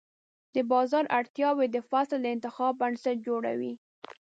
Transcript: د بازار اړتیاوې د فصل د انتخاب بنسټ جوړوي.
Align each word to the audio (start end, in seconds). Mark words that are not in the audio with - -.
د 0.55 0.57
بازار 0.71 1.05
اړتیاوې 1.19 1.67
د 1.71 1.77
فصل 1.89 2.19
د 2.21 2.27
انتخاب 2.35 2.73
بنسټ 2.81 3.17
جوړوي. 3.27 3.73